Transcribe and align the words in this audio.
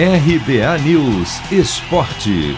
RBA 0.00 0.78
News 0.84 1.40
Esporte. 1.50 2.56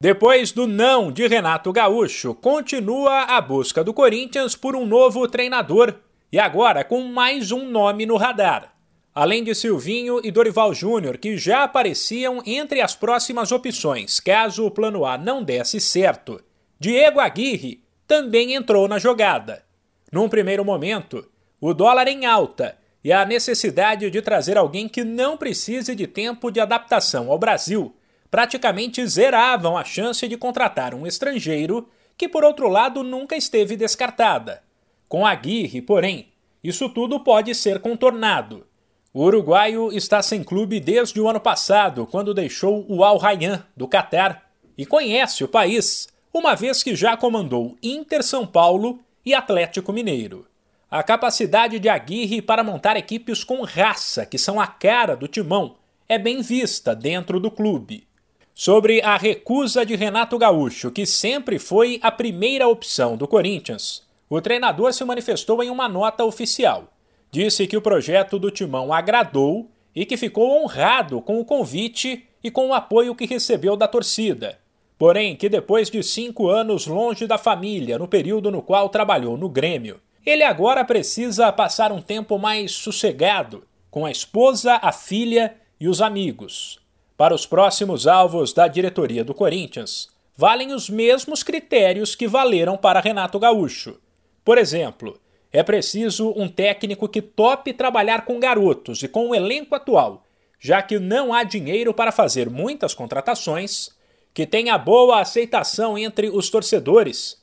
Depois 0.00 0.50
do 0.50 0.66
não 0.66 1.12
de 1.12 1.28
Renato 1.28 1.72
Gaúcho, 1.72 2.34
continua 2.34 3.36
a 3.36 3.40
busca 3.40 3.84
do 3.84 3.94
Corinthians 3.94 4.56
por 4.56 4.74
um 4.74 4.84
novo 4.84 5.28
treinador 5.28 5.94
e 6.32 6.40
agora 6.40 6.82
com 6.82 7.04
mais 7.04 7.52
um 7.52 7.70
nome 7.70 8.04
no 8.04 8.16
radar. 8.16 8.74
Além 9.14 9.44
de 9.44 9.54
Silvinho 9.54 10.20
e 10.24 10.32
Dorival 10.32 10.74
Júnior, 10.74 11.18
que 11.18 11.36
já 11.36 11.62
apareciam 11.62 12.42
entre 12.44 12.80
as 12.80 12.96
próximas 12.96 13.52
opções 13.52 14.18
caso 14.18 14.66
o 14.66 14.72
plano 14.72 15.04
A 15.04 15.16
não 15.16 15.40
desse 15.40 15.80
certo, 15.80 16.42
Diego 16.80 17.20
Aguirre 17.20 17.84
também 18.08 18.54
entrou 18.54 18.88
na 18.88 18.98
jogada. 18.98 19.62
Num 20.10 20.28
primeiro 20.28 20.64
momento, 20.64 21.24
o 21.60 21.72
dólar 21.72 22.08
em 22.08 22.26
alta 22.26 22.76
e 23.08 23.12
a 23.12 23.24
necessidade 23.24 24.10
de 24.10 24.20
trazer 24.20 24.58
alguém 24.58 24.86
que 24.86 25.02
não 25.02 25.34
precise 25.34 25.94
de 25.94 26.06
tempo 26.06 26.50
de 26.50 26.60
adaptação 26.60 27.30
ao 27.30 27.38
Brasil 27.38 27.96
praticamente 28.30 29.06
zeravam 29.06 29.78
a 29.78 29.82
chance 29.82 30.28
de 30.28 30.36
contratar 30.36 30.94
um 30.94 31.06
estrangeiro 31.06 31.88
que, 32.18 32.28
por 32.28 32.44
outro 32.44 32.68
lado, 32.68 33.02
nunca 33.02 33.34
esteve 33.34 33.78
descartada. 33.78 34.62
Com 35.08 35.24
Aguirre, 35.24 35.80
porém, 35.80 36.28
isso 36.62 36.86
tudo 36.90 37.18
pode 37.20 37.54
ser 37.54 37.80
contornado. 37.80 38.66
O 39.14 39.22
uruguaio 39.24 39.90
está 39.90 40.20
sem 40.20 40.44
clube 40.44 40.78
desde 40.78 41.18
o 41.18 41.30
ano 41.30 41.40
passado, 41.40 42.06
quando 42.06 42.34
deixou 42.34 42.84
o 42.90 43.02
Al 43.02 43.16
Rayyan, 43.16 43.64
do 43.74 43.88
Catar, 43.88 44.50
e 44.76 44.84
conhece 44.84 45.42
o 45.42 45.48
país, 45.48 46.08
uma 46.30 46.54
vez 46.54 46.82
que 46.82 46.94
já 46.94 47.16
comandou 47.16 47.74
Inter 47.82 48.22
São 48.22 48.46
Paulo 48.46 49.00
e 49.24 49.32
Atlético 49.32 49.94
Mineiro. 49.94 50.47
A 50.90 51.02
capacidade 51.02 51.78
de 51.78 51.88
Aguirre 51.88 52.40
para 52.40 52.64
montar 52.64 52.96
equipes 52.96 53.44
com 53.44 53.62
raça, 53.62 54.24
que 54.24 54.38
são 54.38 54.58
a 54.58 54.66
cara 54.66 55.14
do 55.14 55.28
timão, 55.28 55.76
é 56.08 56.18
bem 56.18 56.40
vista 56.40 56.96
dentro 56.96 57.38
do 57.38 57.50
clube 57.50 58.08
sobre 58.54 59.00
a 59.02 59.16
recusa 59.16 59.86
de 59.86 59.94
Renato 59.94 60.36
Gaúcho, 60.36 60.90
que 60.90 61.06
sempre 61.06 61.60
foi 61.60 62.00
a 62.02 62.10
primeira 62.10 62.66
opção 62.66 63.16
do 63.16 63.28
Corinthians. 63.28 64.02
O 64.28 64.40
treinador 64.40 64.92
se 64.92 65.04
manifestou 65.04 65.62
em 65.62 65.70
uma 65.70 65.88
nota 65.88 66.24
oficial. 66.24 66.92
Disse 67.30 67.68
que 67.68 67.76
o 67.76 67.82
projeto 67.82 68.36
do 68.36 68.50
Timão 68.50 68.92
agradou 68.92 69.70
e 69.94 70.04
que 70.04 70.16
ficou 70.16 70.60
honrado 70.60 71.20
com 71.20 71.38
o 71.38 71.44
convite 71.44 72.26
e 72.42 72.50
com 72.50 72.70
o 72.70 72.74
apoio 72.74 73.14
que 73.14 73.26
recebeu 73.26 73.76
da 73.76 73.86
torcida. 73.86 74.58
Porém, 74.98 75.36
que 75.36 75.48
depois 75.48 75.88
de 75.88 76.02
cinco 76.02 76.48
anos 76.48 76.86
longe 76.86 77.28
da 77.28 77.38
família, 77.38 77.96
no 77.96 78.08
período 78.08 78.50
no 78.50 78.60
qual 78.60 78.88
trabalhou 78.88 79.36
no 79.36 79.48
Grêmio, 79.48 80.00
ele 80.28 80.42
agora 80.42 80.84
precisa 80.84 81.50
passar 81.52 81.90
um 81.90 82.02
tempo 82.02 82.38
mais 82.38 82.72
sossegado 82.72 83.66
com 83.90 84.04
a 84.04 84.10
esposa, 84.10 84.78
a 84.82 84.92
filha 84.92 85.56
e 85.80 85.88
os 85.88 86.02
amigos. 86.02 86.78
Para 87.16 87.34
os 87.34 87.46
próximos 87.46 88.06
alvos 88.06 88.52
da 88.52 88.68
diretoria 88.68 89.24
do 89.24 89.32
Corinthians, 89.32 90.08
valem 90.36 90.72
os 90.72 90.90
mesmos 90.90 91.42
critérios 91.42 92.14
que 92.14 92.28
valeram 92.28 92.76
para 92.76 93.00
Renato 93.00 93.38
Gaúcho. 93.38 93.98
Por 94.44 94.58
exemplo, 94.58 95.18
é 95.50 95.62
preciso 95.62 96.32
um 96.36 96.46
técnico 96.46 97.08
que 97.08 97.22
tope 97.22 97.72
trabalhar 97.72 98.24
com 98.24 98.38
garotos 98.38 99.02
e 99.02 99.08
com 99.08 99.30
o 99.30 99.34
elenco 99.34 99.74
atual, 99.74 100.24
já 100.60 100.82
que 100.82 100.98
não 100.98 101.32
há 101.32 101.42
dinheiro 101.42 101.94
para 101.94 102.12
fazer 102.12 102.50
muitas 102.50 102.92
contratações, 102.92 103.90
que 104.34 104.46
tenha 104.46 104.76
boa 104.76 105.20
aceitação 105.20 105.96
entre 105.96 106.28
os 106.28 106.50
torcedores 106.50 107.42